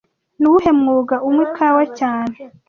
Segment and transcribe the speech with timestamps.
[0.39, 2.35] Nuwuhe mwuga unywa ikawa cyane